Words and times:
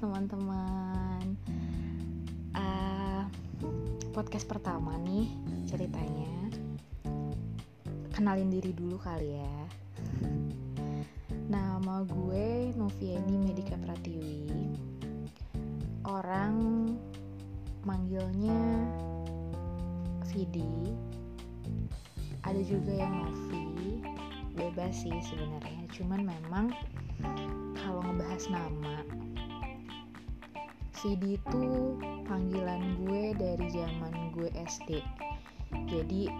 teman-teman. 0.00 1.36
Uh, 2.56 3.28
Podcast 4.16 4.48
pertama 4.48 4.96
nih 4.96 5.28
ceritanya. 5.68 6.48
Kenalin 8.16 8.48
diri 8.48 8.72
dulu 8.72 8.96
kali 8.96 9.36
ya. 9.36 9.56
Nama 11.52 12.00
gue 12.08 12.72
Novieni 12.80 13.36
Medika 13.44 13.76
Pratiwi. 13.76 14.48
Orang 16.08 16.88
manggilnya 17.84 18.88
Vidi. 20.32 20.96
Ada 22.40 22.62
juga 22.64 23.04
yang 23.04 23.14
Novi. 23.20 24.00
Bebas 24.56 24.96
sih 24.96 25.12
sebenarnya. 25.28 25.84
Cuman 25.92 26.24
memang 26.24 26.72
kalau 27.76 28.00
ngebahas 28.00 28.48
nama 28.48 29.19
Vidi 31.00 31.40
itu 31.40 31.96
panggilan 32.28 33.00
gue 33.04 33.32
dari 33.34 33.66
zaman 33.72 34.36
gue 34.36 34.52
SD 34.52 35.00
jadi 35.70 36.30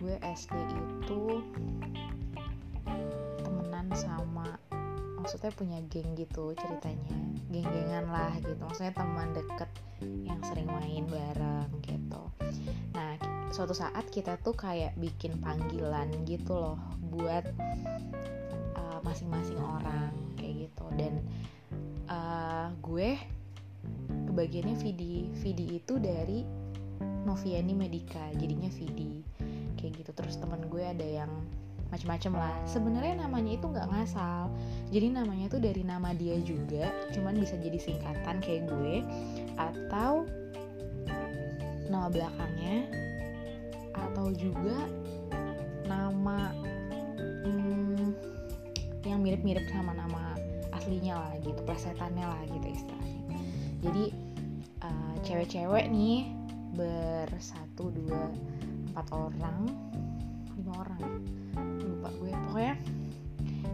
gue 0.00 0.14
SD 0.20 0.54
itu 0.72 1.20
temenan 3.44 3.88
sama 3.92 4.56
maksudnya 5.20 5.52
punya 5.52 5.78
geng 5.92 6.16
gitu 6.16 6.56
ceritanya. 6.56 7.12
Geng-gengan 7.52 8.08
lah 8.08 8.32
gitu. 8.40 8.56
Maksudnya 8.64 8.96
teman 8.96 9.36
deket 9.36 9.70
yang 10.00 10.40
sering 10.40 10.64
main 10.64 11.04
bareng 11.04 11.68
gitu. 11.84 12.22
Nah 12.96 13.20
suatu 13.52 13.76
saat 13.76 14.08
kita 14.08 14.40
tuh 14.40 14.56
kayak 14.56 14.96
bikin 14.96 15.36
panggilan 15.44 16.08
gitu 16.24 16.56
loh 16.56 16.80
buat 17.12 17.44
uh, 18.80 18.98
masing-masing 19.04 19.60
uh, 19.60 19.76
orang 19.76 20.12
kayak 20.40 20.72
gitu. 20.72 20.84
Dan 20.96 21.20
uh, 22.08 22.72
gue 22.80 23.20
kebagiannya 24.40 24.76
Vidi 24.80 25.28
Vidi 25.44 25.66
itu 25.76 26.00
dari 26.00 26.40
Noviani 27.28 27.76
Medika 27.76 28.32
jadinya 28.40 28.72
Vidi 28.72 29.20
kayak 29.76 30.00
gitu. 30.00 30.16
Terus 30.16 30.40
teman 30.40 30.64
gue 30.64 30.80
ada 30.80 31.04
yang 31.04 31.28
macem-macem 31.92 32.32
lah. 32.32 32.56
Sebenarnya 32.64 33.20
namanya 33.20 33.60
itu 33.60 33.68
nggak 33.68 33.92
ngasal. 33.92 34.48
Jadi 34.88 35.12
namanya 35.12 35.44
itu 35.52 35.60
dari 35.60 35.84
nama 35.84 36.16
dia 36.16 36.40
juga 36.40 36.88
cuman 37.12 37.36
bisa 37.36 37.60
jadi 37.60 37.76
singkatan 37.76 38.40
kayak 38.40 38.64
gue 38.72 39.04
atau 39.60 40.24
nama 41.92 42.08
belakangnya 42.08 42.88
atau 43.92 44.32
juga 44.32 44.88
nama 45.84 46.48
hmm, 47.44 48.16
yang 49.04 49.20
mirip-mirip 49.20 49.68
sama 49.68 49.92
nama 49.92 50.32
aslinya 50.72 51.20
lah 51.28 51.36
gitu 51.44 51.60
plesetannya 51.68 52.24
lah 52.24 52.40
gitu 52.48 52.72
istilahnya. 52.72 53.20
Jadi 53.84 54.29
cewek-cewek 55.20 55.92
nih 55.92 56.32
bersatu 56.74 57.92
dua 57.92 58.32
empat 58.90 59.06
orang 59.12 59.68
lima 60.56 60.72
orang 60.80 61.02
lupa 61.80 62.08
gue. 62.20 62.30
Pokoknya 62.30 62.74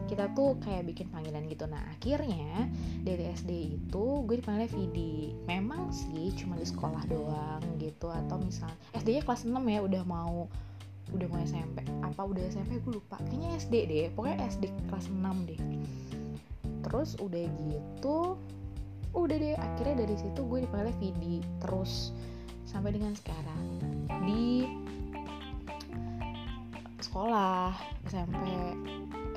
kita 0.07 0.31
tuh 0.39 0.55
kayak 0.63 0.87
bikin 0.87 1.11
panggilan 1.11 1.47
gitu. 1.51 1.67
Nah 1.67 1.83
akhirnya 1.91 2.71
dari 3.03 3.31
SD 3.35 3.79
itu 3.79 4.05
gue 4.27 4.37
dipanggilnya 4.39 4.71
Vidi. 4.71 5.35
Memang 5.47 5.91
sih 5.91 6.35
cuma 6.39 6.55
di 6.59 6.67
sekolah 6.67 7.03
doang 7.11 7.63
gitu 7.83 8.11
atau 8.11 8.39
misal 8.39 8.71
SD 8.95 9.19
nya 9.19 9.23
kelas 9.27 9.47
6 9.47 9.55
ya 9.67 9.81
udah 9.83 10.03
mau 10.07 10.47
udah 11.15 11.27
mau 11.31 11.39
SMP 11.47 11.87
apa 12.03 12.23
udah 12.27 12.43
SMP 12.51 12.83
gue 12.83 12.99
lupa. 12.99 13.19
Kayaknya 13.27 13.51
SD 13.63 13.75
deh 13.87 14.07
pokoknya 14.15 14.47
SD 14.47 14.65
kelas 14.91 15.07
6 15.11 15.49
deh. 15.51 15.61
Terus 16.87 17.19
udah 17.19 17.45
gitu 17.67 18.39
udah 19.15 19.37
deh 19.37 19.55
akhirnya 19.55 20.07
dari 20.07 20.17
situ 20.19 20.41
gue 20.47 20.59
dipanggil 20.65 20.95
Vidi 20.99 21.45
terus 21.63 22.11
sampai 22.67 22.95
dengan 22.95 23.15
sekarang 23.15 23.63
di 24.27 24.67
sekolah 26.99 27.77
SMP 28.11 28.43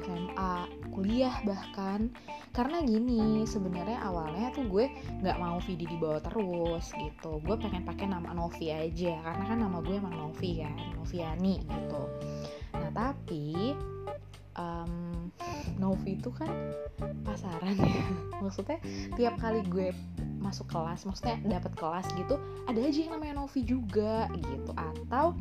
SMA 0.09 0.53
kuliah 0.89 1.35
bahkan. 1.45 2.09
Karena 2.49 2.81
gini 2.81 3.45
sebenarnya 3.45 4.01
awalnya 4.01 4.49
tuh 4.51 4.65
gue 4.65 4.89
nggak 5.21 5.37
mau 5.37 5.61
Vidi 5.61 5.85
dibawa 5.85 6.17
terus 6.19 6.89
gitu. 6.97 7.39
Gue 7.45 7.55
pengen 7.61 7.85
pakai 7.85 8.09
nama 8.09 8.33
Novi 8.33 8.73
aja 8.73 9.21
karena 9.21 9.43
kan 9.45 9.57
nama 9.61 9.77
gue 9.85 9.95
emang 9.95 10.17
Novi 10.17 10.65
kan 10.65 10.73
Noviani 10.97 11.61
gitu. 11.61 12.03
Nah 12.73 12.91
tapi 12.91 13.77
um, 14.57 15.29
Novi 15.77 16.17
itu 16.17 16.31
kan 16.33 16.49
pasaran 17.27 17.75
ya. 17.77 18.05
Maksudnya 18.43 18.79
tiap 19.13 19.37
kali 19.37 19.61
gue 19.67 19.93
masuk 20.39 20.71
kelas 20.71 21.03
maksudnya 21.03 21.35
dapat 21.59 21.75
kelas 21.75 22.07
gitu 22.15 22.39
ada 22.63 22.79
aja 22.79 22.95
yang 22.95 23.19
namanya 23.19 23.43
Novi 23.43 23.61
juga 23.67 24.31
gitu. 24.33 24.71
Atau 24.73 25.35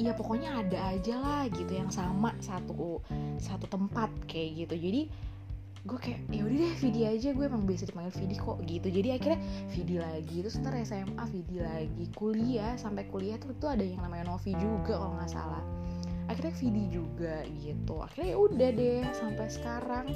ya 0.00 0.16
pokoknya 0.16 0.64
ada 0.64 0.96
aja 0.96 1.14
lah 1.20 1.42
gitu 1.52 1.72
yang 1.72 1.92
sama 1.92 2.32
satu 2.40 3.04
satu 3.36 3.68
tempat 3.68 4.08
kayak 4.26 4.66
gitu. 4.66 4.74
Jadi 4.80 5.02
gue 5.86 5.98
kayak 6.02 6.20
ya 6.34 6.42
udah 6.42 6.56
deh 6.56 6.74
Vidi 6.82 7.02
aja. 7.04 7.28
Gue 7.36 7.46
emang 7.46 7.68
biasa 7.68 7.86
dipanggil 7.86 8.16
Vidi 8.16 8.36
kok 8.40 8.58
gitu. 8.64 8.88
Jadi 8.88 9.08
akhirnya 9.12 9.40
Vidi 9.70 9.96
lagi 10.00 10.36
terus 10.40 10.56
ntar 10.58 10.74
SMA 10.82 11.24
Vidi 11.28 11.56
lagi. 11.60 12.04
Kuliah 12.16 12.74
sampai 12.80 13.06
kuliah 13.12 13.36
tuh 13.36 13.54
tuh 13.60 13.76
ada 13.76 13.84
yang 13.84 14.00
namanya 14.00 14.32
Novi 14.32 14.56
juga 14.56 14.96
kalau 14.98 15.20
nggak 15.20 15.30
salah 15.30 15.62
akhirnya 16.26 16.54
Vidi 16.58 16.84
juga 16.90 17.42
gitu. 17.62 18.02
Akhirnya 18.02 18.28
ya 18.34 18.38
udah 18.38 18.70
deh 18.74 19.02
sampai 19.14 19.46
sekarang 19.46 20.06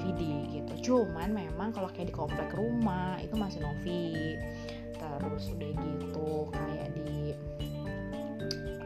Vidi 0.00 0.60
gitu. 0.60 0.72
Cuman 0.92 1.32
memang 1.32 1.72
kalau 1.72 1.88
kayak 1.92 2.12
di 2.12 2.16
komplek 2.16 2.52
rumah 2.56 3.20
itu 3.20 3.36
masih 3.36 3.64
Novi 3.64 4.36
terus 4.98 5.54
udah 5.54 5.70
gitu 5.78 6.50
kayak 6.50 6.88
di 6.98 7.32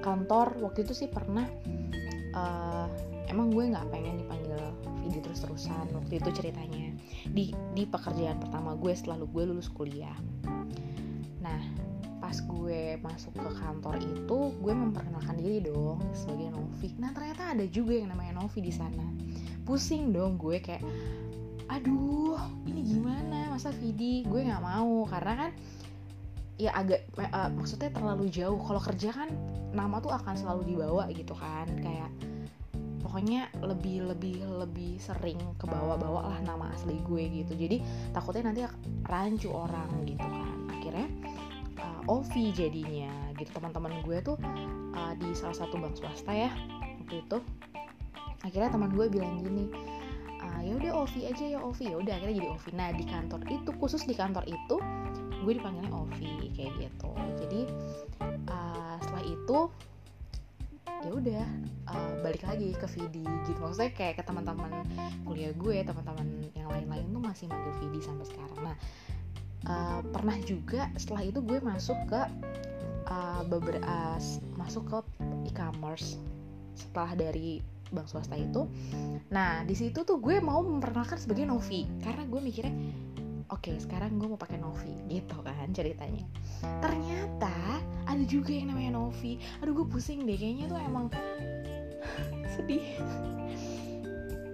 kantor 0.04 0.52
waktu 0.60 0.84
itu 0.84 0.92
sih 0.92 1.08
pernah 1.08 1.48
uh, 2.36 2.86
emang 3.32 3.48
gue 3.48 3.72
nggak 3.72 3.88
pengen 3.88 4.20
dipanggil 4.20 4.60
Vidi 5.02 5.18
terus-terusan 5.24 5.90
waktu 5.94 6.20
itu 6.22 6.30
ceritanya. 6.36 6.94
Di 7.32 7.54
di 7.74 7.82
pekerjaan 7.86 8.38
pertama 8.38 8.74
gue 8.78 8.92
setelah 8.94 9.22
gue 9.22 9.42
lulus 9.46 9.70
kuliah. 9.70 10.14
Nah 11.42 11.81
pas 12.32 12.40
gue 12.48 12.96
masuk 13.04 13.36
ke 13.36 13.50
kantor 13.60 14.00
itu 14.00 14.38
gue 14.56 14.72
memperkenalkan 14.72 15.36
diri 15.36 15.68
dong 15.68 16.00
sebagai 16.16 16.48
Novi. 16.56 16.96
Nah 16.96 17.12
ternyata 17.12 17.52
ada 17.52 17.68
juga 17.68 17.92
yang 17.92 18.08
namanya 18.08 18.40
Novi 18.40 18.64
di 18.64 18.72
sana. 18.72 19.04
Pusing 19.68 20.16
dong 20.16 20.40
gue 20.40 20.56
kayak 20.64 20.80
aduh 21.68 22.40
ini 22.64 22.88
gimana? 22.88 23.52
Masa 23.52 23.68
Vidi? 23.76 24.24
Gue 24.24 24.48
nggak 24.48 24.64
mau 24.64 25.04
karena 25.12 25.44
kan 25.44 25.50
ya 26.56 26.72
agak 26.72 27.04
uh, 27.20 27.52
maksudnya 27.52 27.92
terlalu 27.92 28.32
jauh. 28.32 28.56
Kalau 28.64 28.80
kerja 28.80 29.12
kan 29.12 29.28
nama 29.76 30.00
tuh 30.00 30.16
akan 30.16 30.32
selalu 30.32 30.72
dibawa 30.72 31.12
gitu 31.12 31.36
kan. 31.36 31.68
Kayak 31.84 32.08
pokoknya 33.04 33.52
lebih 33.60 34.08
lebih 34.08 34.40
lebih 34.56 34.96
sering 34.96 35.36
ke 35.60 35.68
bawah-bawah 35.68 36.32
lah 36.32 36.40
nama 36.40 36.72
asli 36.72 36.96
gue 37.04 37.44
gitu. 37.44 37.52
Jadi 37.60 37.84
takutnya 38.16 38.48
nanti 38.48 38.64
rancu 39.04 39.52
orang 39.52 40.08
gitu 40.08 40.24
kan. 40.24 40.56
Akhirnya 40.72 41.21
Ovi 42.10 42.50
jadinya 42.54 43.12
gitu. 43.38 43.50
Teman-teman 43.54 44.02
gue 44.02 44.18
tuh 44.22 44.36
uh, 44.94 45.12
di 45.18 45.30
salah 45.34 45.54
satu 45.54 45.78
bank 45.78 45.98
swasta 45.98 46.32
ya 46.32 46.50
waktu 47.02 47.22
itu. 47.22 47.38
Akhirnya 48.42 48.74
teman 48.74 48.90
gue 48.94 49.06
bilang 49.06 49.38
gini 49.38 49.70
uh, 50.42 50.60
ya 50.62 50.74
udah 50.78 51.06
Ovi 51.06 51.30
aja 51.30 51.44
ya 51.44 51.58
Ovi. 51.62 51.90
Ya 51.90 51.96
udah 51.98 52.12
akhirnya 52.18 52.36
jadi 52.42 52.48
Ovi. 52.50 52.70
Nah 52.74 52.88
di 52.94 53.04
kantor 53.06 53.40
itu 53.50 53.70
khusus 53.78 54.02
di 54.06 54.14
kantor 54.16 54.44
itu 54.48 54.76
gue 55.42 55.52
dipanggilnya 55.58 55.92
Ovi 55.94 56.50
kayak 56.54 56.72
gitu. 56.78 57.10
Jadi 57.38 57.60
uh, 58.50 58.96
setelah 59.02 59.24
itu 59.26 59.58
ya 61.02 61.10
udah 61.10 61.44
uh, 61.90 62.12
balik 62.22 62.46
lagi 62.46 62.70
ke 62.78 62.86
Vidi 62.86 63.26
gitu. 63.46 63.58
Maksudnya 63.58 63.90
kayak 63.90 64.22
ke 64.22 64.22
teman-teman 64.22 64.86
kuliah 65.26 65.50
gue 65.50 65.82
teman-teman 65.82 66.46
yang 66.54 66.70
lain-lain 66.70 67.06
tuh 67.10 67.22
masih 67.22 67.46
manggil 67.50 67.74
Vidi 67.82 68.00
sampai 68.02 68.26
sekarang. 68.26 68.58
Nah 68.62 68.76
uh, 69.68 70.00
pernah 70.10 70.36
juga 70.42 70.90
setelah 70.98 71.22
itu 71.26 71.38
gue 71.42 71.58
masuk 71.62 71.98
ke 72.10 72.20
uh, 73.10 73.42
beberapa 73.46 73.82
uh, 73.84 74.18
masuk 74.58 74.84
ke 74.88 74.98
e-commerce 75.50 76.18
setelah 76.74 77.14
dari 77.14 77.60
bank 77.92 78.08
swasta 78.08 78.34
itu. 78.34 78.64
Nah 79.28 79.62
di 79.68 79.76
situ 79.76 80.02
tuh 80.02 80.18
gue 80.18 80.40
mau 80.40 80.64
memperkenalkan 80.64 81.20
sebagai 81.20 81.44
Novi 81.44 81.84
karena 82.00 82.24
gue 82.24 82.40
mikirnya 82.40 82.72
oke 83.52 83.68
okay, 83.68 83.76
sekarang 83.76 84.16
gue 84.16 84.24
mau 84.32 84.40
pakai 84.40 84.56
Novi 84.56 84.96
gitu 85.12 85.36
kan 85.44 85.68
ceritanya. 85.76 86.24
Ternyata 86.80 87.84
ada 88.08 88.24
juga 88.24 88.56
yang 88.56 88.72
namanya 88.72 88.96
Novi. 88.96 89.36
Aduh 89.60 89.76
gue 89.76 89.86
pusing 89.86 90.24
deh 90.24 90.40
kayaknya 90.40 90.72
tuh 90.72 90.80
emang 90.80 91.12
sedih. 92.56 92.96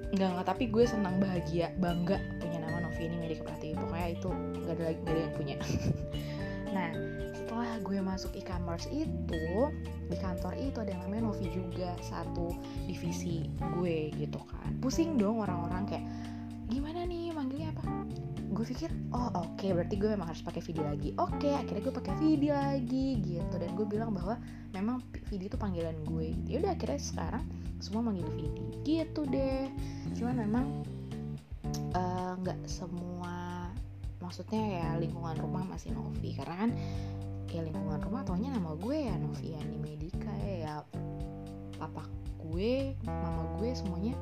Enggak, 0.08 0.28
enggak, 0.34 0.46
tapi 0.48 0.64
gue 0.72 0.84
senang 0.88 1.20
bahagia, 1.20 1.68
bangga 1.76 2.16
punya 2.40 2.57
ini 3.00 3.16
Medika 3.18 3.46
Pratiwi. 3.46 3.74
Pokoknya 3.78 4.08
itu 4.14 4.30
gak 4.66 4.74
ada 4.78 4.84
lagi 4.90 5.00
ada 5.06 5.20
yang 5.20 5.34
punya. 5.34 5.56
nah, 6.76 6.90
setelah 7.34 7.70
gue 7.80 7.98
masuk 8.02 8.30
e-commerce 8.34 8.86
itu 8.90 9.72
di 10.08 10.16
kantor 10.18 10.52
itu 10.58 10.78
ada 10.82 10.90
yang 10.92 11.02
namanya 11.06 11.30
Novi 11.30 11.46
juga 11.52 11.94
satu 12.02 12.52
divisi 12.90 13.46
gue 13.78 14.10
gitu 14.18 14.40
kan. 14.50 14.70
Pusing 14.82 15.16
dong 15.16 15.40
orang-orang 15.42 15.84
kayak 15.86 16.04
gimana 16.68 17.08
nih 17.08 17.32
manggilnya 17.32 17.72
apa? 17.72 18.08
gue 18.48 18.64
pikir 18.74 18.90
oh 19.12 19.28
oke 19.38 19.60
okay, 19.60 19.70
berarti 19.76 19.94
gue 20.00 20.08
memang 20.18 20.32
harus 20.32 20.40
pakai 20.40 20.58
video 20.64 20.82
lagi 20.82 21.12
oke 21.20 21.36
okay, 21.36 21.52
akhirnya 21.54 21.82
gue 21.84 21.94
pakai 21.94 22.14
video 22.18 22.52
lagi 22.56 23.06
gitu 23.20 23.54
dan 23.54 23.70
gue 23.76 23.86
bilang 23.86 24.10
bahwa 24.16 24.34
memang 24.72 25.04
video 25.28 25.52
itu 25.52 25.58
panggilan 25.60 25.94
gue 26.08 26.32
ya 26.48 26.58
udah 26.64 26.72
akhirnya 26.74 26.98
sekarang 26.98 27.44
semua 27.78 28.02
manggil 28.02 28.26
video 28.34 28.64
gitu 28.82 29.28
deh 29.28 29.68
cuman 30.16 30.34
memang 30.48 30.64
eh, 31.92 32.17
nggak 32.42 32.60
semua 32.66 33.70
maksudnya 34.18 34.62
ya 34.62 34.88
lingkungan 34.98 35.38
rumah 35.38 35.64
masih 35.66 35.94
Novi 35.94 36.34
karena 36.34 36.66
kan 36.66 36.70
ya 37.48 37.64
lingkungan 37.64 38.00
rumah 38.02 38.22
taunya 38.26 38.52
nama 38.52 38.76
gue 38.76 38.96
ya 39.08 39.14
Noviani 39.16 39.76
Medika 39.80 40.32
ya, 40.42 40.54
ya 40.68 40.74
papa 41.78 42.04
gue 42.48 42.92
mama 43.06 43.56
gue 43.56 43.70
semuanya 43.72 44.14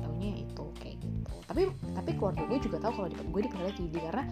taunya 0.00 0.46
itu 0.46 0.64
kayak 0.80 0.96
gitu. 1.02 1.34
Tapi 1.46 1.62
tapi 1.92 2.10
keluarga 2.16 2.42
gue 2.48 2.58
juga 2.62 2.76
tahu 2.80 2.92
kalau 2.96 3.08
gue 3.10 3.40
dipanggil 3.44 3.72
Vidi 3.76 3.98
karena 4.00 4.24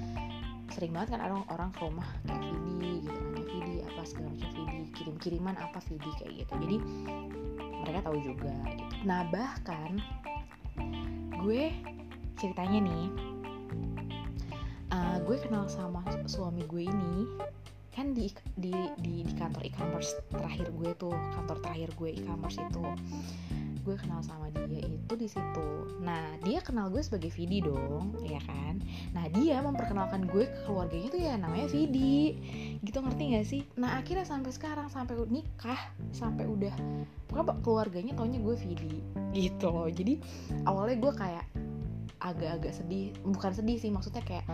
sering 0.73 0.91
banget 0.91 1.15
kan 1.15 1.21
orang 1.23 1.43
orang 1.53 1.71
ke 1.71 1.81
rumah 1.87 2.09
kayak 2.27 2.43
Vidi 2.51 2.93
gitu 3.05 3.21
nanya 3.21 3.45
Vidi 3.47 3.75
apa 3.85 4.03
segala 4.03 4.29
macam 4.33 4.51
Vidi 4.55 4.79
kirim 4.97 5.17
kiriman 5.21 5.55
apa 5.61 5.79
Vidi 5.87 6.11
kayak 6.19 6.33
gitu. 6.41 6.53
Jadi 6.65 6.77
mereka 7.85 7.99
tahu 8.09 8.17
juga 8.25 8.53
gitu. 8.73 8.95
Nah 9.05 9.21
bahkan 9.29 10.01
gue 11.45 11.63
ceritanya 12.39 12.79
nih 12.85 13.05
uh, 14.93 15.19
gue 15.23 15.37
kenal 15.41 15.67
sama 15.71 16.03
suami 16.27 16.63
gue 16.67 16.87
ini 16.87 17.27
kan 17.95 18.11
di 18.11 18.27
di 18.59 18.75
di, 18.99 19.23
di 19.23 19.33
kantor 19.39 19.63
e-commerce 19.63 20.19
terakhir 20.35 20.67
gue 20.75 20.91
tuh 20.99 21.15
kantor 21.39 21.63
terakhir 21.63 21.91
gue 21.95 22.11
e-commerce 22.11 22.59
itu 22.59 22.83
gue 23.85 23.97
kenal 24.01 24.25
sama 24.25 24.49
dia 24.65 24.81
itu 24.81 25.15
di 25.15 25.29
situ. 25.29 25.69
Nah 26.01 26.41
dia 26.41 26.65
kenal 26.65 26.89
gue 26.89 27.05
sebagai 27.05 27.29
Vidi 27.29 27.61
dong 27.61 28.17
ya 28.25 28.41
kan? 28.41 28.81
Nah 29.13 29.29
dia 29.29 29.61
memperkenalkan 29.61 30.25
gue 30.25 30.49
ke 30.49 30.59
keluarganya 30.65 31.09
tuh 31.13 31.21
ya 31.21 31.37
namanya 31.37 31.69
Vidi. 31.69 32.41
Gitu 32.81 32.97
ngerti 32.97 33.23
gak 33.37 33.47
sih? 33.47 33.63
Nah 33.77 34.01
akhirnya 34.01 34.25
sampai 34.25 34.51
sekarang 34.57 34.89
sampai 34.89 35.21
nikah 35.29 35.79
sampai 36.17 36.49
udah 36.49 36.73
pokoknya 37.29 37.61
keluarganya 37.61 38.13
taunya 38.17 38.41
gue 38.41 38.57
Vidi. 38.57 39.05
Gitu 39.37 39.67
loh. 39.69 39.87
Jadi 39.93 40.17
awalnya 40.65 40.97
gue 40.97 41.13
kayak 41.13 41.45
agak-agak 42.25 42.73
sedih. 42.73 43.13
Bukan 43.21 43.53
sedih 43.53 43.77
sih 43.77 43.93
maksudnya 43.93 44.25
kayak 44.25 44.49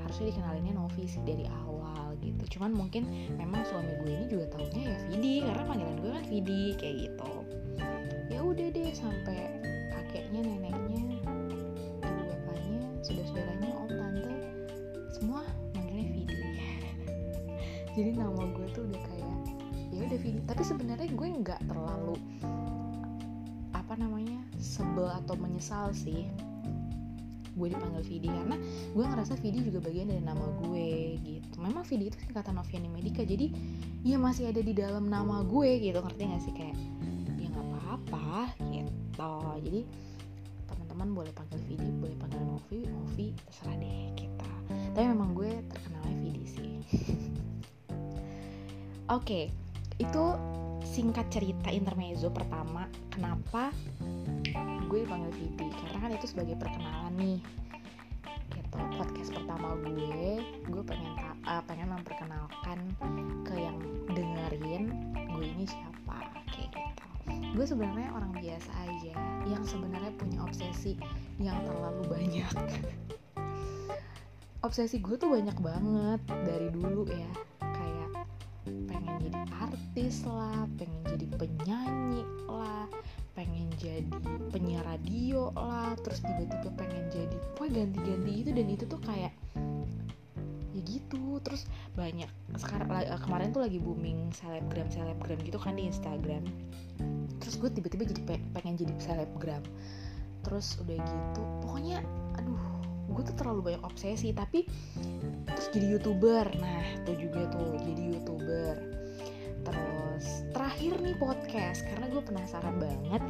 harusnya 0.00 0.32
dikenalinnya 0.32 0.74
Novi 0.74 1.04
sih 1.04 1.20
dari 1.22 1.44
awal 1.46 2.16
gitu. 2.24 2.58
Cuman 2.58 2.72
mungkin 2.72 3.06
memang 3.36 3.62
suami 3.68 3.92
gue 4.00 4.10
ini 4.10 4.26
juga 4.26 4.48
taunya 4.56 4.96
ya 4.96 4.98
Vidi 5.12 5.44
karena 5.44 5.62
panggilan 5.68 5.96
gue 6.00 6.10
kan 6.10 6.24
Vidi 6.26 6.62
kayak 6.80 6.96
gitu. 7.06 7.32
Ya 8.32 8.40
udah 8.40 8.66
deh 8.72 8.90
sampai 8.96 9.38
kakeknya 9.92 10.40
neneknya 10.40 11.20
ibu 12.00 12.18
bapaknya 12.26 12.80
saudara-saudaranya 13.04 13.70
om 13.76 13.88
tante 13.92 14.34
semua 15.14 15.40
manggilnya 15.76 16.06
Vidi. 16.16 16.36
Jadi 17.94 18.10
nama 18.16 18.42
gue 18.56 18.66
tuh 18.72 18.82
udah 18.88 19.02
kayak 19.04 19.36
ya 19.92 20.00
udah 20.08 20.18
Vidi. 20.18 20.40
Tapi 20.48 20.62
sebenarnya 20.64 21.08
gue 21.12 21.28
nggak 21.28 21.60
terlalu 21.68 22.16
apa 23.76 23.94
namanya 23.94 24.42
sebel 24.58 25.06
atau 25.06 25.34
menyesal 25.38 25.90
sih 25.94 26.26
gue 27.60 27.68
dipanggil 27.76 28.02
Vidi 28.08 28.28
karena 28.32 28.56
gue 28.96 29.04
ngerasa 29.04 29.36
Vidi 29.36 29.58
juga 29.68 29.78
bagian 29.84 30.08
dari 30.08 30.24
nama 30.24 30.46
gue 30.64 31.20
gitu. 31.20 31.56
Memang 31.60 31.84
Vidi 31.84 32.08
itu 32.08 32.16
singkatan 32.24 32.56
Noviani 32.56 32.88
Medika 32.88 33.20
jadi 33.20 33.52
ya 34.00 34.16
masih 34.16 34.48
ada 34.48 34.64
di 34.64 34.72
dalam 34.72 35.12
nama 35.12 35.44
gue 35.44 35.68
gitu 35.84 36.00
ngerti 36.00 36.22
gak 36.24 36.42
sih? 36.42 36.52
Kayak 36.56 36.76
ya 37.36 37.46
nggak 37.52 37.66
apa-apa 37.68 38.56
gitu. 38.72 39.32
Jadi 39.60 39.80
teman-teman 40.72 41.08
boleh 41.12 41.32
panggil 41.36 41.60
Vidi 41.68 41.88
boleh 42.00 42.16
panggil 42.16 42.40
Novi 42.40 42.88
Novi 42.88 43.26
terserah 43.44 43.76
deh 43.76 44.08
kita. 44.16 44.52
Tapi 44.96 45.04
memang 45.04 45.36
gue 45.36 45.52
terkenalnya 45.68 46.16
Vidi 46.16 46.44
sih. 46.48 46.72
Oke 49.12 49.20
okay, 49.20 49.44
itu 50.00 50.24
singkat 50.80 51.28
cerita 51.28 51.68
intermezzo 51.68 52.32
pertama 52.32 52.88
kenapa 53.12 53.68
gue 54.90 55.06
dipanggil 55.06 55.30
Vidi 55.38 55.70
karena 55.70 55.98
kan 56.02 56.10
itu 56.10 56.26
sebagai 56.26 56.58
perkenalan 56.58 57.14
nih. 57.14 57.38
Gitu 58.50 58.78
podcast 58.98 59.30
pertama 59.30 59.78
gue 59.86 60.42
gue 60.42 60.82
pengen 60.82 61.14
uh, 61.46 61.62
pengen 61.62 61.94
memperkenalkan 61.94 62.78
ke 63.46 63.54
yang 63.54 63.78
dengerin 64.10 64.90
gue 65.14 65.44
ini 65.46 65.64
siapa 65.70 66.26
kayak 66.50 66.74
gitu. 66.74 67.06
Gue 67.54 67.64
sebenarnya 67.70 68.10
orang 68.10 68.34
biasa 68.34 68.70
aja 68.82 69.14
yang 69.46 69.62
sebenarnya 69.62 70.10
punya 70.18 70.42
obsesi 70.42 70.98
yang 71.38 71.62
terlalu 71.62 72.02
banyak. 72.10 72.50
Obsesi 74.66 74.98
gue 74.98 75.16
tuh 75.16 75.30
banyak 75.30 75.56
banget 75.62 76.20
dari 76.44 76.68
dulu 76.74 77.06
ya. 77.06 77.30
Kayak 77.62 78.26
pengen 78.90 79.14
jadi 79.22 79.38
artis 79.54 80.26
lah 80.26 80.66
pengen 80.74 81.00
jadi 81.06 81.26
penyanyi 81.38 81.89
jadi 83.80 84.12
penyiar 84.52 84.84
radio 84.84 85.48
lah 85.56 85.96
terus 86.04 86.20
tiba-tiba 86.20 86.68
pengen 86.76 87.04
jadi 87.08 87.36
pokoknya 87.56 87.88
ganti-ganti 87.88 88.32
itu 88.44 88.50
dan 88.52 88.66
itu 88.68 88.84
tuh 88.84 89.00
kayak 89.00 89.32
ya 90.70 90.82
gitu. 90.86 91.38
Terus 91.42 91.66
banyak 91.98 92.30
sekarang 92.56 92.88
eh, 93.02 93.20
kemarin 93.20 93.50
tuh 93.50 93.62
lagi 93.64 93.78
booming 93.82 94.30
selebgram 94.34 94.88
selebgram 94.88 95.38
gitu 95.42 95.58
kan 95.58 95.76
di 95.76 95.90
Instagram. 95.90 96.44
Terus 97.40 97.54
gue 97.58 97.70
tiba-tiba 97.72 98.04
jadi 98.06 98.22
pengen 98.54 98.74
jadi 98.78 98.92
selebgram. 99.00 99.62
Terus 100.46 100.80
udah 100.80 100.96
gitu 100.96 101.42
pokoknya 101.66 102.00
aduh 102.38 102.64
gue 103.10 103.22
tuh 103.26 103.36
terlalu 103.36 103.74
banyak 103.74 103.82
obsesi 103.82 104.30
tapi 104.30 104.64
terus 105.50 105.66
jadi 105.74 105.98
youtuber. 105.98 106.46
Nah 106.58 106.84
tuh 107.04 107.16
juga 107.18 107.50
tuh 107.50 107.76
jadi 107.82 108.02
youtuber. 108.16 108.74
Terus 109.60 110.26
terakhir 110.56 110.92
nih 111.04 111.16
podcast 111.20 111.84
karena 111.84 112.06
gue 112.08 112.22
penasaran 112.24 112.76
banget 112.80 113.22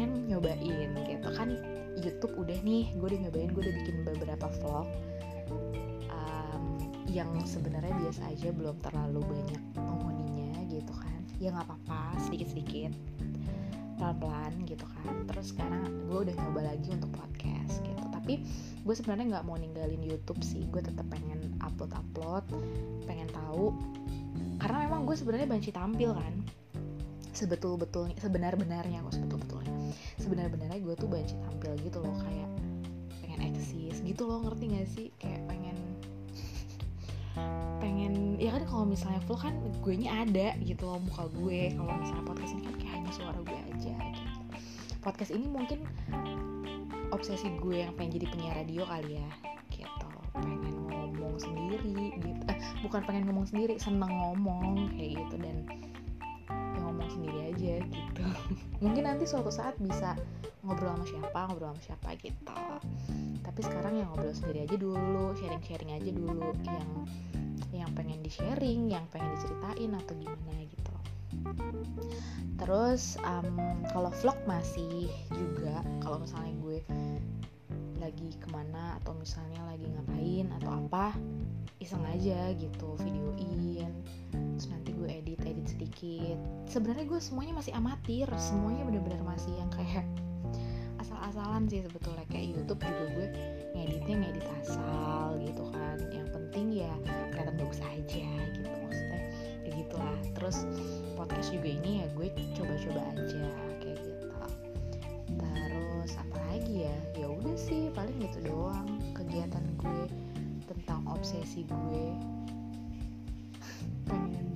pengen 0.00 0.32
nyobain 0.32 0.96
gitu. 0.96 1.28
Kan 1.36 1.60
YouTube 2.00 2.32
udah 2.40 2.56
nih 2.64 2.88
gue 2.96 3.04
udah 3.04 3.20
nyobain 3.28 3.52
gue 3.52 3.60
udah 3.68 3.74
bikin 3.84 3.96
beberapa 4.08 4.48
vlog. 4.56 4.88
Um, 6.08 6.80
yang 7.04 7.28
sebenarnya 7.44 7.92
biasa 8.00 8.32
aja 8.32 8.48
belum 8.48 8.80
terlalu 8.80 9.20
banyak 9.28 9.60
penghuninya 9.76 10.56
gitu 10.72 10.96
kan. 10.96 11.20
Ya 11.36 11.52
nggak 11.52 11.68
apa-apa 11.68 12.16
sedikit-sedikit. 12.16 12.96
Pelan-pelan 14.00 14.64
gitu 14.64 14.88
kan. 14.88 15.28
Terus 15.28 15.52
sekarang 15.52 15.84
gue 16.08 16.32
udah 16.32 16.34
nyoba 16.48 16.60
lagi 16.72 16.88
untuk 16.96 17.12
podcast 17.12 17.84
gitu. 17.84 18.04
Tapi 18.08 18.40
gue 18.80 18.94
sebenarnya 18.96 19.36
nggak 19.36 19.44
mau 19.44 19.60
ninggalin 19.60 20.00
YouTube 20.00 20.40
sih. 20.40 20.64
Gue 20.72 20.80
tetap 20.80 21.04
pengen 21.12 21.60
upload 21.60 21.92
upload 21.92 22.48
pengen 23.04 23.28
tahu. 23.36 23.76
Karena 24.64 24.88
memang 24.88 25.04
gue 25.04 25.12
sebenarnya 25.12 25.44
banci 25.44 25.68
tampil 25.68 26.16
kan. 26.16 26.40
Sebetul 27.36 27.76
betulnya 27.76 28.16
sebenar-benarnya 28.16 29.04
kok 29.04 29.12
sebetul 29.12 29.44
betulnya 29.44 29.59
sebenar-benarnya 30.20 30.78
gue 30.84 30.94
tuh 30.94 31.08
banci 31.08 31.34
tampil 31.40 31.72
gitu 31.80 31.98
loh 32.04 32.14
kayak 32.20 32.48
pengen 33.24 33.40
eksis 33.50 34.04
gitu 34.04 34.22
loh 34.28 34.44
ngerti 34.44 34.64
gak 34.76 34.88
sih? 34.88 35.08
Kayak 35.16 35.42
pengen 35.48 35.76
pengen 37.80 38.36
ya 38.36 38.52
kan 38.52 38.62
kalau 38.68 38.84
misalnya 38.84 39.22
vlog 39.24 39.40
kan 39.40 39.54
gue 39.80 39.94
nya 39.96 40.28
ada 40.28 40.52
gitu 40.60 40.84
loh 40.84 41.00
muka 41.00 41.24
gue. 41.32 41.72
Kalau 41.72 41.92
misalnya 41.96 42.24
podcast 42.28 42.52
ini 42.52 42.62
kan 42.68 42.74
kayak 42.76 42.92
hanya 43.00 43.10
suara 43.16 43.38
gue 43.40 43.58
aja 43.72 43.94
gitu. 43.96 44.40
Podcast 45.00 45.32
ini 45.32 45.46
mungkin 45.48 45.80
obsesi 47.10 47.48
gue 47.58 47.76
yang 47.82 47.96
pengen 47.96 48.20
jadi 48.20 48.26
penyiar 48.30 48.54
radio 48.60 48.82
kali 48.84 49.18
ya 49.18 49.28
gitu. 49.72 50.08
Pengen 50.36 50.76
ngomong 50.86 51.36
sendiri 51.40 52.12
gitu. 52.20 52.42
Eh, 52.52 52.58
bukan 52.84 53.00
pengen 53.08 53.24
ngomong 53.30 53.46
sendiri 53.48 53.80
seneng 53.80 54.12
ngomong 54.12 54.92
kayak 54.94 55.24
gitu. 55.24 55.36
Dan 55.40 55.56
sendiri 57.12 57.38
aja 57.52 57.74
gitu. 57.84 58.24
Mungkin 58.84 59.04
nanti 59.04 59.24
suatu 59.26 59.50
saat 59.52 59.76
bisa 59.82 60.16
ngobrol 60.64 60.92
sama 60.96 61.04
siapa 61.08 61.38
ngobrol 61.50 61.70
sama 61.74 61.82
siapa 61.82 62.08
gitu. 62.20 62.58
Tapi 63.40 63.60
sekarang 63.60 63.98
ya 63.98 64.04
ngobrol 64.08 64.34
sendiri 64.34 64.64
aja 64.68 64.76
dulu 64.76 65.34
sharing 65.36 65.62
sharing 65.64 65.90
aja 65.96 66.10
dulu 66.10 66.54
yang 66.64 66.88
yang 67.70 67.90
pengen 67.94 68.20
di 68.20 68.30
sharing 68.30 68.90
yang 68.90 69.04
pengen 69.10 69.30
diceritain 69.38 69.90
atau 69.94 70.14
gimana 70.16 70.62
gitu. 70.66 70.94
Terus 72.60 73.16
um, 73.24 73.80
kalau 73.88 74.12
vlog 74.20 74.38
masih 74.44 75.08
juga 75.32 75.80
kalau 76.04 76.20
misalnya 76.20 76.52
gue 76.60 76.78
lagi 78.00 78.34
ke 78.40 78.48
mana 78.48 78.96
atau 79.04 79.12
misalnya 79.14 79.60
lagi 79.68 79.84
ngapain 79.84 80.48
atau 80.58 80.70
apa 80.72 81.12
iseng 81.80 82.04
aja 82.08 82.52
gitu 82.56 82.96
videoin. 83.00 83.92
Terus 84.32 84.66
nanti 84.68 84.92
gue 84.92 85.08
edit 85.08 85.40
edit 85.44 85.66
sedikit. 85.68 86.36
Sebenarnya 86.68 87.08
gue 87.08 87.20
semuanya 87.20 87.56
masih 87.56 87.72
amatir 87.76 88.28
semuanya 88.36 88.84
benar-benar 88.88 89.22
masih 89.24 89.52
yang 89.56 89.72
kayak 89.72 90.04
asal-asalan 91.00 91.64
sih 91.68 91.80
sebetulnya. 91.84 92.24
Kayak 92.28 92.56
YouTube 92.56 92.80
juga 92.84 93.04
gue 93.16 93.26
ngeditnya 93.76 94.16
ngedit 94.20 94.46
asal 94.60 95.40
gitu 95.40 95.64
kan. 95.72 95.96
Yang 96.12 96.28
penting 96.36 96.66
ya 96.84 96.92
kelihatan 97.32 97.56
bagus 97.56 97.80
aja 97.80 98.28
gitu 98.52 98.76
maksudnya. 98.84 99.22
Kayak 99.64 99.74
gitulah. 99.86 100.18
Terus 100.36 100.56
podcast 101.16 101.48
juga 101.52 101.68
ini 101.68 102.04
ya 102.04 102.06
gue 102.12 102.28
coba-coba 102.56 103.00
aja 103.16 103.44
gitu 108.30 108.54
doang 108.54 108.86
kegiatan 109.10 109.66
gue 109.74 110.06
tentang 110.70 111.02
obsesi 111.10 111.66
gue. 111.66 112.06
Pengen 114.08 114.46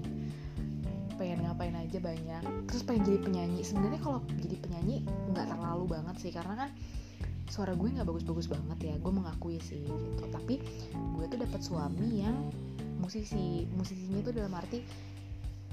pengen 1.14 1.46
ngapain 1.46 1.74
aja 1.78 1.98
banyak. 2.02 2.42
Terus 2.66 2.82
pengen 2.82 3.06
jadi 3.06 3.18
penyanyi. 3.22 3.62
Sebenarnya 3.62 4.00
kalau 4.02 4.18
jadi 4.42 4.56
penyanyi 4.58 5.06
nggak 5.30 5.46
terlalu 5.46 5.84
banget 5.86 6.16
sih 6.18 6.30
karena 6.34 6.66
kan 6.66 6.70
suara 7.46 7.76
gue 7.76 7.86
nggak 7.86 8.06
bagus-bagus 8.06 8.50
banget 8.50 8.78
ya. 8.82 8.94
Gue 8.98 9.12
mengakui 9.14 9.62
sih 9.62 9.86
gitu. 9.86 10.24
Tapi 10.30 10.58
gue 10.90 11.24
tuh 11.30 11.38
dapat 11.38 11.60
suami 11.62 12.26
yang 12.26 12.36
musisi. 12.98 13.66
Musisinya 13.78 14.26
tuh 14.26 14.34
dalam 14.34 14.52
arti 14.58 14.82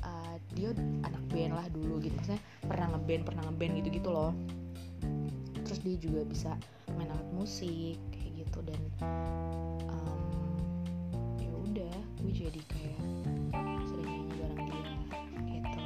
uh, 0.06 0.38
dia 0.54 0.70
anak 1.06 1.24
band 1.34 1.54
lah 1.58 1.66
dulu 1.74 1.98
gitu. 1.98 2.14
Maksudnya 2.14 2.42
pernah 2.62 2.88
ngeband 2.94 3.24
pernah 3.26 3.44
ngeband 3.50 3.72
gitu 3.82 3.90
gitu 3.98 4.10
loh. 4.14 4.34
Terus 5.66 5.80
dia 5.82 5.98
juga 5.98 6.22
bisa 6.30 6.54
main 6.96 7.12
alat 7.12 7.30
musik 7.34 7.98
kayak 8.14 8.32
gitu. 8.46 8.60
Dan 8.66 8.82
um, 9.90 10.22
ya 11.40 11.52
udah 11.52 11.96
gue 12.22 12.32
jadi 12.32 12.62
kayak 12.70 13.02
sering 13.88 14.08
nyanyi 14.08 14.34
bareng 14.38 14.62
dia 14.68 14.84
gitu. 15.60 15.84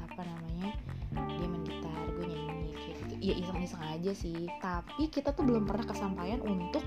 Apa 0.00 0.20
namanya 0.24 0.70
dia 1.14 1.46
main 1.46 1.62
gitar 1.66 2.04
gue 2.16 2.26
nyanyi 2.26 2.72
kayak 2.76 2.96
gitu. 3.04 3.14
Ya 3.20 3.34
iseng-iseng 3.38 3.82
aja 3.84 4.12
sih. 4.16 4.48
Tapi 4.62 5.08
kita 5.12 5.34
tuh 5.36 5.44
belum 5.44 5.68
pernah 5.68 5.86
kesampaian 5.88 6.40
untuk 6.42 6.84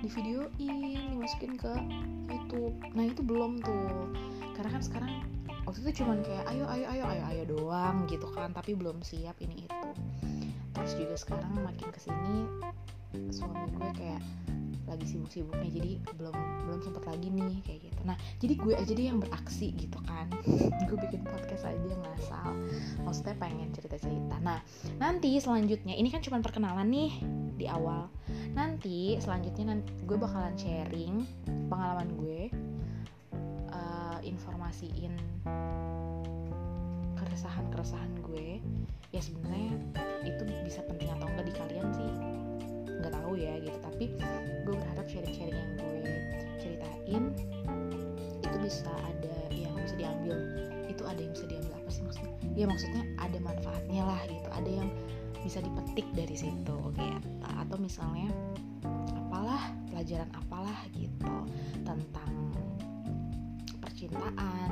di 0.00 0.08
videoin 0.08 1.12
dimasukin 1.12 1.60
ke 1.60 1.72
YouTube. 2.32 2.76
Nah 2.96 3.04
itu 3.04 3.20
belum 3.20 3.60
tuh. 3.60 4.08
Karena 4.56 4.80
kan 4.80 4.82
sekarang 4.82 5.12
waktu 5.68 5.84
itu 5.86 6.02
cuman 6.02 6.24
kayak 6.24 6.44
ayo 6.50 6.64
ayo 6.66 6.86
ayo 6.88 7.04
ayo 7.04 7.22
ayo 7.30 7.42
doang 7.44 8.08
gitu 8.08 8.26
kan. 8.32 8.50
Tapi 8.56 8.72
belum 8.72 9.04
siap 9.04 9.36
ini 9.44 9.68
itu 9.68 9.88
terus 10.74 10.92
juga 10.96 11.14
sekarang 11.18 11.52
makin 11.60 11.88
ke 11.90 12.00
sini 12.00 12.46
suami 13.34 13.66
gue 13.74 13.90
kayak 13.98 14.22
lagi 14.90 15.06
sibuk-sibuknya 15.06 15.70
jadi 15.70 15.92
belum 16.18 16.34
belum 16.66 16.80
sempet 16.82 17.06
lagi 17.06 17.30
nih 17.30 17.62
kayak 17.62 17.80
gitu. 17.86 18.00
Nah 18.02 18.18
jadi 18.42 18.54
gue 18.58 18.74
aja 18.74 18.90
deh 18.90 19.06
yang 19.06 19.22
beraksi 19.22 19.70
gitu 19.78 19.98
kan. 20.02 20.26
Gue 20.90 20.98
bikin 20.98 21.22
podcast 21.22 21.62
aja 21.70 21.94
ngasal. 21.94 22.50
Maksudnya 23.06 23.38
pengen 23.38 23.70
cerita-cerita. 23.70 24.42
Nah 24.42 24.58
nanti 24.98 25.38
selanjutnya 25.38 25.94
ini 25.94 26.10
kan 26.10 26.18
cuma 26.26 26.42
perkenalan 26.42 26.90
nih 26.90 27.10
di 27.54 27.70
awal. 27.70 28.10
Nanti 28.50 29.14
selanjutnya 29.22 29.78
nanti 29.78 29.94
gue 30.02 30.18
bakalan 30.18 30.58
sharing 30.58 31.22
pengalaman 31.70 32.10
gue 32.18 32.40
uh, 33.70 34.18
informasiin 34.26 35.14
keresahan-keresahan 37.14 38.10
gue 38.26 38.58
ya 39.10 39.20
sebenarnya 39.22 39.74
itu 40.22 40.42
bisa 40.62 40.80
penting 40.86 41.10
atau 41.10 41.26
enggak 41.26 41.46
di 41.50 41.54
kalian 41.54 41.86
sih. 41.94 42.10
Nggak 43.00 43.12
tahu 43.16 43.32
ya 43.38 43.52
gitu. 43.58 43.78
Tapi 43.82 44.04
gue 44.66 44.74
berharap 44.74 45.06
sharing-sharing 45.10 45.56
yang 45.56 45.72
gue 45.78 46.02
ceritain 46.62 47.24
itu 48.40 48.56
bisa 48.62 48.90
ada 48.90 49.36
yang 49.50 49.74
bisa 49.78 49.94
diambil. 49.98 50.36
Itu 50.86 51.02
ada 51.06 51.18
yang 51.18 51.32
bisa 51.34 51.46
diambil 51.50 51.72
apa 51.74 51.90
sih 51.90 52.02
maksudnya? 52.06 52.34
Ya 52.54 52.64
maksudnya 52.68 53.02
ada 53.18 53.38
manfaatnya 53.42 54.02
lah 54.06 54.20
gitu. 54.30 54.48
Ada 54.52 54.70
yang 54.70 54.88
bisa 55.42 55.58
dipetik 55.64 56.06
dari 56.14 56.36
situ 56.36 56.78
gitu. 56.94 57.28
Atau 57.42 57.76
misalnya 57.82 58.30
apalah 59.16 59.74
pelajaran 59.90 60.30
apalah 60.38 60.78
gitu. 60.94 61.34
Tentang 61.82 62.32
percintaan 63.80 64.70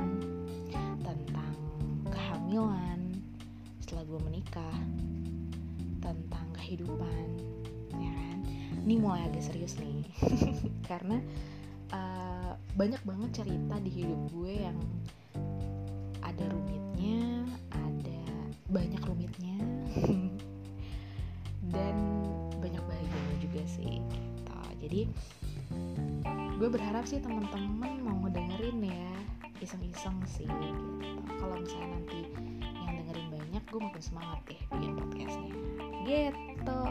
tentang 1.01 1.53
kehamilan 2.13 2.98
gue 4.09 4.19
menikah 4.25 4.77
tentang 6.01 6.49
kehidupan 6.57 7.25
ya 7.93 8.09
kan 8.09 8.37
ini 8.89 8.97
mulai 8.97 9.21
agak 9.29 9.45
serius 9.45 9.77
nih 9.77 10.01
karena 10.89 11.21
uh, 11.93 12.57
banyak 12.73 12.97
banget 13.05 13.45
cerita 13.45 13.77
di 13.77 13.91
hidup 14.01 14.17
gue 14.33 14.65
yang 14.65 14.77
ada 16.25 16.41
rumitnya 16.49 17.45
ada 17.69 18.21
banyak 18.73 19.01
rumitnya 19.05 19.61
dan 21.73 21.95
banyak 22.57 22.81
bahagianya 22.81 23.37
juga 23.45 23.61
sih 23.69 24.01
gitu. 24.01 24.57
jadi 24.81 25.01
gue 26.57 26.69
berharap 26.73 27.05
sih 27.05 27.21
teman-teman 27.21 28.01
mau 28.01 28.17
ngedengerin 28.25 28.89
ya 28.89 29.13
iseng-iseng 29.61 30.17
sih 30.25 30.49
gitu 30.49 30.85
kalau 31.37 31.61
misalnya 31.61 31.99
nanti 31.99 32.19
gue 33.69 33.77
makin 33.77 34.01
semangat 34.01 34.41
deh 34.49 34.61
bikin 34.73 34.97
podcastnya. 34.97 35.53
Gitu. 36.01 36.81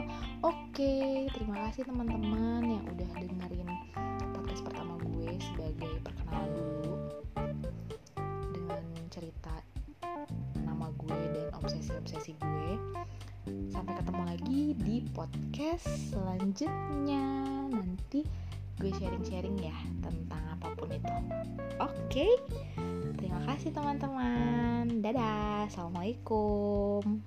Oke 0.47 1.27
terima 1.35 1.67
kasih 1.67 1.83
teman-teman 1.83 2.63
yang 2.63 2.83
udah 2.87 3.09
dengerin 3.19 3.67
podcast 4.31 4.63
pertama 4.63 4.95
gue 5.03 5.35
sebagai 5.43 5.91
perkenalan 6.07 6.51
dulu. 6.55 6.95
Dengan 8.55 8.83
cerita 9.11 9.59
nama 10.63 10.87
gue 10.95 11.19
dan 11.35 11.51
obsesi-obsesi 11.59 12.39
gue. 12.39 12.71
Sampai 13.75 13.99
ketemu 13.99 14.21
lagi 14.23 14.61
di 14.79 15.03
podcast 15.11 15.83
selanjutnya. 16.15 17.59
Nanti 17.75 18.23
gue 18.79 18.91
sharing-sharing 18.95 19.59
ya 19.59 19.75
tentang 19.99 20.43
apa 20.55 20.71
pun 20.79 20.95
itu. 20.95 21.15
Oke 21.83 22.39
terima 23.19 23.43
kasih 23.51 23.75
teman-teman 23.75 24.78
dadah 24.99 25.71
assalamualaikum 25.71 27.23